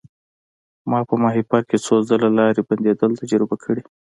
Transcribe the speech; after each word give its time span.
ما 0.89 0.99
په 1.09 1.15
ماهیپر 1.23 1.61
کې 1.69 1.77
څو 1.85 1.95
ځله 2.09 2.29
لارې 2.37 2.61
بندیدل 2.69 3.11
تجربه 3.21 3.55
کړي. 3.63 3.83